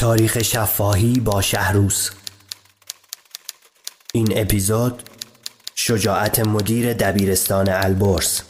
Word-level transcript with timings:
تاریخ 0.00 0.42
شفاهی 0.42 1.20
با 1.20 1.42
شهروز. 1.42 2.10
این 4.14 4.38
اپیزود 4.40 5.02
شجاعت 5.74 6.38
مدیر 6.38 6.92
دبیرستان 6.92 7.68
البرز. 7.68 8.40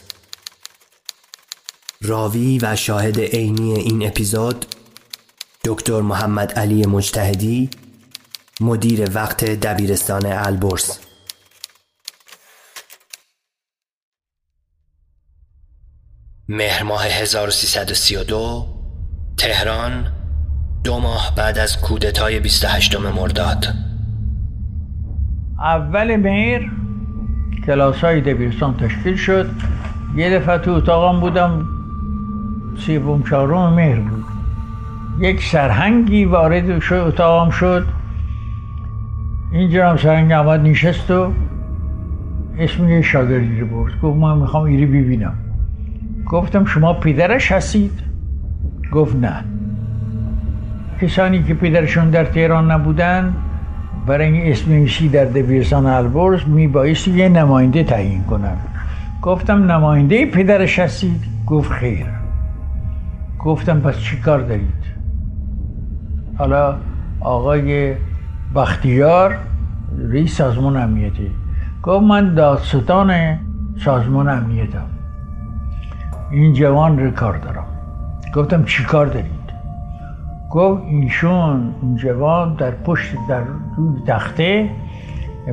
راوی 2.01 2.59
و 2.61 2.75
شاهد 2.75 3.19
عینی 3.19 3.73
این 3.73 4.07
اپیزود 4.07 4.65
دکتر 5.65 6.01
محمد 6.01 6.53
علی 6.53 6.85
مجتهدی 6.85 7.69
مدیر 8.61 9.09
وقت 9.13 9.45
دبیرستان 9.45 10.25
البرز. 10.25 10.97
مهر 16.47 16.83
ماه 16.83 17.05
1332 17.05 18.67
تهران 19.37 20.20
دو 20.83 20.99
ماه 20.99 21.33
بعد 21.37 21.57
از 21.57 21.81
کودتای 21.81 22.39
28 22.39 22.99
مرداد. 22.99 23.65
اول 25.59 26.15
مهر 26.15 26.71
کلاس 27.65 28.03
های 28.03 28.21
دبیرستان 28.21 28.77
تشکیل 28.77 29.15
شد. 29.15 29.49
یه 30.15 30.39
دفعه 30.39 30.57
تو 30.57 30.71
اتاقم 30.71 31.19
بودم. 31.19 31.65
سیوم 32.85 33.23
چهارم 33.23 33.73
مهر 33.73 33.99
بود. 33.99 34.25
یک 35.19 35.43
سرهنگی 35.43 36.25
وارد 36.25 36.79
شد 36.79 36.95
اتاقم 36.95 37.49
شد. 37.49 37.85
اینجا 39.51 39.89
هم 39.89 39.97
سرهنگ 39.97 40.31
آمد 40.31 40.59
نشست 40.59 41.11
و 41.11 41.33
اسم 42.57 42.89
یه 42.89 43.01
شاگردی 43.01 43.59
رو 43.59 43.67
برد. 43.67 44.01
گفت 44.01 44.17
من 44.17 44.37
می‌خوام 44.37 44.63
ایری 44.63 44.85
ببینم 44.85 45.33
گفتم 46.25 46.65
شما 46.65 46.93
پدرش 46.93 47.51
هستید؟ 47.51 47.99
گفت 48.91 49.15
نه. 49.15 49.43
کسانی 51.01 51.43
که 51.43 51.53
پدرشون 51.53 52.09
در 52.09 52.25
تهران 52.25 52.71
نبودن 52.71 53.33
برای 54.07 54.27
این 54.27 54.51
اسم 54.51 54.71
نویسی 54.71 55.09
در 55.09 55.25
دبیرستان 55.25 55.85
البرز 55.85 56.47
میبایستی 56.47 57.11
یه 57.11 57.29
نماینده 57.29 57.83
تعیین 57.83 58.23
کنن. 58.23 58.57
گفتم 59.21 59.71
نماینده 59.71 60.25
پدرش 60.25 60.79
هستید؟ 60.79 61.23
گفت 61.47 61.71
خیر. 61.71 62.05
گفتم 63.39 63.79
پس 63.79 63.99
چی 63.99 64.17
کار 64.17 64.39
دارید؟ 64.39 64.83
حالا 66.37 66.75
آقای 67.19 67.93
بختیار 68.55 69.37
رئیس 70.09 70.37
سازمان 70.37 70.77
امنیتی. 70.77 71.31
گفت 71.83 72.03
من 72.03 72.33
دادستان 72.33 73.39
سازمان 73.85 74.29
امنیتم. 74.29 74.85
این 76.31 76.53
جوان 76.53 76.99
رو 76.99 77.11
کار 77.11 77.37
دارم. 77.37 77.65
گفتم 78.35 78.63
چی 78.63 78.83
کار 78.83 79.05
دارید؟ 79.05 79.40
گفت 80.51 80.83
ایشون 80.83 81.73
جوان 81.95 82.55
در 82.55 82.71
پشت 82.71 83.15
در 83.29 83.43
تخته 84.07 84.69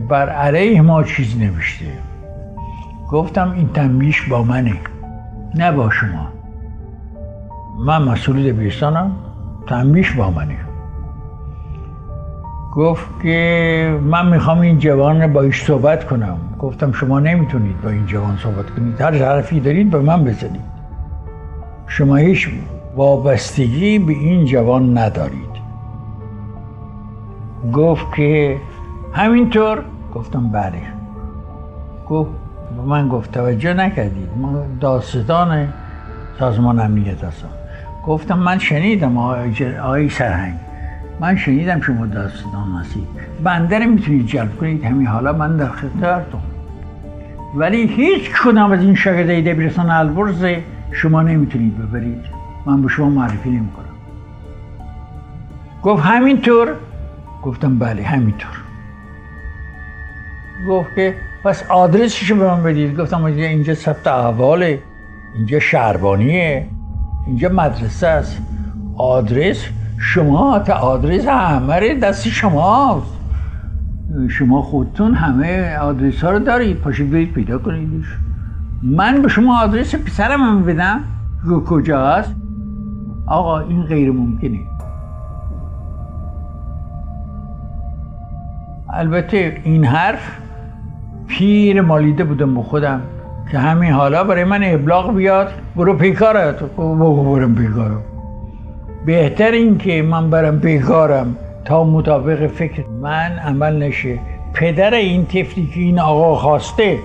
بر 0.08 0.28
علیه 0.28 0.82
ما 0.82 1.02
چیز 1.02 1.38
نوشته. 1.38 1.86
گفتم 3.10 3.50
این 3.50 3.68
تنبیش 3.68 4.28
با 4.28 4.42
منه 4.42 4.74
نه 5.54 5.72
با 5.72 5.90
شما. 5.90 6.28
من 7.86 8.02
مسئول 8.02 8.52
دبیرستانم 8.52 9.12
تنبیش 9.66 10.12
با 10.12 10.30
منه. 10.30 10.56
گفت 12.74 13.22
که 13.22 13.98
من 14.02 14.28
می‌خوام 14.28 14.60
این 14.60 14.78
جوان 14.78 15.32
با 15.32 15.42
ایش 15.42 15.64
صحبت 15.64 16.04
کنم. 16.06 16.38
گفتم 16.58 16.92
شما 16.92 17.20
نمی‌تونید 17.20 17.80
با 17.80 17.90
این 17.90 18.06
جوان 18.06 18.36
صحبت 18.36 18.70
کنید. 18.70 19.00
هر 19.00 19.12
حرفی 19.12 19.60
دارید 19.60 19.90
به 19.90 20.00
من 20.00 20.24
بزنید. 20.24 20.68
شما 21.86 22.16
هیچ 22.16 22.48
وابستگی 22.98 23.98
به 23.98 24.12
این 24.12 24.44
جوان 24.44 24.98
ندارید. 24.98 25.58
گفت 27.72 28.06
که 28.16 28.56
همینطور 29.12 29.84
گفتم 30.14 30.48
بله. 30.48 30.82
گفت 32.08 32.30
من 32.86 33.08
گفت 33.08 33.32
توجه 33.32 33.74
نکردید. 33.74 34.28
من 34.42 34.78
داستان 34.80 35.68
سازمان 36.38 36.80
امنیت 36.80 37.24
هستم 37.24 37.48
گفتم 38.06 38.38
من 38.38 38.58
شنیدم 38.58 39.18
آقای 39.18 40.08
سرهنگ. 40.08 40.54
من 41.20 41.36
شنیدم 41.36 41.80
شما 41.80 42.06
داستان 42.06 42.72
هستید 42.80 43.08
بنده 43.44 43.86
می‌تونید 43.86 44.26
جلب 44.26 44.56
کنید. 44.56 44.84
همین 44.84 45.06
حالا 45.06 45.32
من 45.32 45.56
در 45.56 45.68
خطرتون 45.68 46.40
ولی 47.54 47.86
هیچ 47.86 48.30
کدام 48.44 48.72
از 48.72 48.80
این 48.80 48.94
شاگردای 48.94 49.42
دبیرستان 49.42 49.90
البرز 49.90 50.44
شما 50.92 51.22
نمی‌تونید 51.22 51.78
ببرید. 51.78 52.37
من 52.66 52.82
به 52.82 52.88
شما 52.88 53.10
معرفی 53.10 53.50
نمی 53.50 53.68
کنم. 53.72 53.84
گفت 55.82 56.02
همینطور؟ 56.02 56.74
گفتم 57.42 57.78
بله 57.78 58.02
همینطور. 58.02 58.50
گفت 60.68 60.94
که 60.94 61.14
پس 61.44 61.70
آدرسشو 61.70 62.36
به 62.36 62.44
من 62.44 62.62
بدید. 62.62 63.00
گفتم 63.00 63.24
اینجا 63.24 63.74
ثبت 63.74 64.06
احواله. 64.06 64.78
اینجا 65.36 65.58
شهربانیه. 65.60 66.66
اینجا 67.26 67.48
مدرسه 67.48 68.06
است. 68.06 68.42
آدرس 68.96 69.64
شما 69.98 70.58
تا 70.58 70.74
آدرس 70.74 71.26
همه 71.26 71.94
دست 71.94 72.28
شماست. 72.28 73.18
شما 74.28 74.62
خودتون 74.62 75.14
همه 75.14 75.76
آدرس 75.76 76.24
ها 76.24 76.30
رو 76.30 76.38
دارید. 76.38 76.76
پاشید 76.76 77.10
برید 77.10 77.32
پیدا 77.32 77.58
کنیدش. 77.58 78.06
من 78.82 79.22
به 79.22 79.28
شما 79.28 79.62
آدرس 79.62 79.94
پسرم 79.94 80.40
هم 80.40 80.64
بدم. 80.64 81.00
کجا 81.66 82.06
هست 82.06 82.34
آقا 83.30 83.58
این 83.58 83.82
غیر 83.82 84.12
ممکنه. 84.12 84.58
البته 88.90 89.60
این 89.64 89.84
حرف 89.84 90.38
پیر 91.26 91.80
مالیده 91.80 92.24
بودم 92.24 92.54
به 92.54 92.62
خودم 92.62 93.02
که 93.50 93.58
همین 93.58 93.92
حالا 93.92 94.24
برای 94.24 94.44
من 94.44 94.60
ابلاغ 94.64 95.14
بیاد. 95.14 95.48
برو 95.76 95.94
پیکارت 95.94 96.62
بگو 96.62 97.34
برم 97.34 97.54
پیکارم 97.54 98.02
بهتر 99.06 99.50
این 99.50 99.78
که 99.78 100.02
من 100.02 100.30
برم 100.30 100.60
پیکارم 100.60 101.36
تا 101.64 101.84
مطابق 101.84 102.46
فکر. 102.46 102.84
من 103.02 103.38
عمل 103.38 103.82
نشه. 103.82 104.18
پدر 104.54 104.94
این 104.94 105.26
طفلی 105.26 105.66
که 105.66 105.80
این 105.80 105.98
آقا 105.98 106.36
خواسته. 106.36 106.98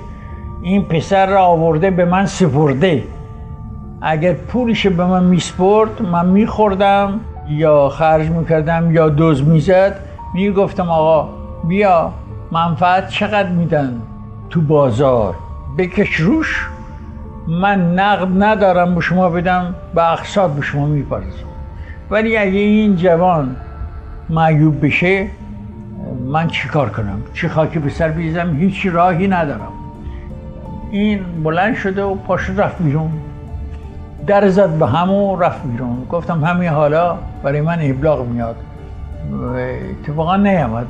این 0.61 0.83
پسر 0.83 1.25
را 1.25 1.45
آورده 1.45 1.91
به 1.91 2.05
من 2.05 2.25
سپرده. 2.25 3.03
اگر 4.05 4.33
پولش 4.33 4.87
به 4.87 5.05
من 5.05 5.23
میسپرد 5.23 6.01
من 6.01 6.25
میخوردم 6.25 7.19
یا 7.49 7.89
خرج 7.89 8.29
می‌کردم 8.29 8.91
یا 8.91 9.09
دوز 9.09 9.43
می‌زد 9.43 9.99
می‌گفتم 10.33 10.89
آقا 10.89 11.29
بیا 11.67 12.11
منفعت 12.51 13.09
چقدر 13.09 13.49
میدن 13.49 14.01
تو 14.49 14.61
بازار؟ 14.61 15.35
بکش 15.77 16.15
روش 16.15 16.67
من 17.47 17.93
نقد 17.93 18.43
ندارم 18.43 18.95
به 18.95 19.01
شما 19.01 19.29
بدم 19.29 19.75
به 19.95 20.11
اقساط 20.11 20.51
به 20.51 20.61
شما 20.61 20.85
میپرزم 20.85 21.47
ولی 22.09 22.37
اگه 22.37 22.59
این 22.59 22.95
جوان 22.95 23.55
معیوب 24.29 24.85
بشه 24.85 25.27
من 26.25 26.47
چیکار 26.47 26.89
کنم؟ 26.89 27.21
چی 27.33 27.47
خاکی 27.47 27.79
به 27.79 27.89
سر 27.89 28.07
بیزم 28.07 28.55
هیچ 28.55 28.85
راهی 28.85 29.27
ندارم. 29.27 29.71
این 30.91 31.19
بلند 31.43 31.75
شده 31.75 32.03
و 32.03 32.15
پاشو 32.15 32.61
رفت 32.61 32.81
بیرون. 32.81 33.11
در 34.27 34.49
زد 34.49 34.69
به 34.69 34.87
همون 34.87 35.39
رفت 35.39 35.63
بیرون. 35.63 36.05
گفتم 36.09 36.43
همین 36.43 36.69
حالا 36.69 37.17
برای 37.43 37.61
من 37.61 37.77
ابلاغ 37.81 38.27
میاد. 38.27 38.55
اتفاقا 40.01 40.35
نیامد. 40.35 40.87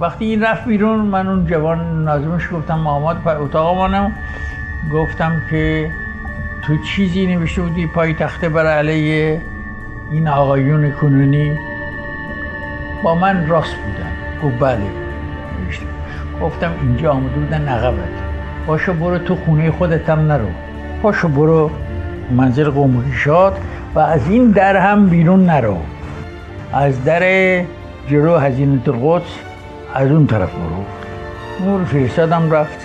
وقتی 0.00 0.24
این 0.24 0.42
رفت 0.42 0.64
بیرون 0.64 1.00
من 1.00 1.26
اون 1.26 1.46
جوان 1.46 2.04
نازمش 2.04 2.48
گفتم 2.52 2.78
محمد 2.78 3.22
پای 3.22 3.34
اتاق 3.34 3.90
گفتم 4.94 5.42
که 5.50 5.90
تو 6.62 6.76
چیزی 6.78 7.26
نوشته 7.26 7.62
بودی 7.62 7.86
پای 7.86 8.14
تخته 8.14 8.48
بر 8.48 8.66
علیه 8.66 9.40
این 10.12 10.28
آقایون 10.28 10.92
کنونی؟ 10.92 11.58
با 13.02 13.14
من 13.14 13.46
راست 13.46 13.76
بودن. 13.76 14.12
گفت 14.42 14.64
بله. 14.64 14.90
گفتم 16.42 16.72
اینجا 16.82 17.12
آمده 17.12 17.34
بودن 17.34 17.68
نقبت 17.68 18.08
باشو 18.66 18.92
برو 18.92 19.18
تو 19.18 19.36
خونه 19.36 19.70
خودتم 19.70 20.20
نرو. 20.20 20.48
پاشو 21.02 21.28
برو 21.28 21.70
منزل 22.30 22.70
شاد 23.24 23.56
و 23.94 23.98
از 23.98 24.28
این 24.28 24.50
در 24.50 24.76
هم 24.76 25.08
بیرون 25.08 25.46
نرو. 25.46 25.76
از 26.72 27.04
در 27.04 27.64
جلو 28.08 28.36
هزینه 28.36 28.80
القدس 28.86 29.30
از 29.94 30.10
اون 30.10 30.26
طرف 30.26 30.50
برو. 30.50 30.84
نور 31.66 31.84
فرستادم 31.84 32.52
رفت. 32.52 32.78